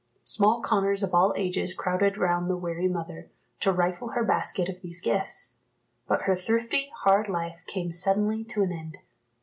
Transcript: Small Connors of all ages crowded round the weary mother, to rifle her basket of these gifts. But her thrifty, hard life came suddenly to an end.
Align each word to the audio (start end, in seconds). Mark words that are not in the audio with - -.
Small 0.23 0.61
Connors 0.61 1.03
of 1.03 1.13
all 1.13 1.31
ages 1.37 1.75
crowded 1.75 2.17
round 2.17 2.49
the 2.49 2.57
weary 2.57 2.87
mother, 2.87 3.29
to 3.59 3.71
rifle 3.71 4.07
her 4.13 4.23
basket 4.23 4.67
of 4.67 4.81
these 4.81 4.99
gifts. 4.99 5.59
But 6.07 6.23
her 6.23 6.35
thrifty, 6.35 6.89
hard 7.03 7.29
life 7.29 7.61
came 7.67 7.91
suddenly 7.91 8.43
to 8.45 8.63
an 8.63 8.71
end. 8.71 8.97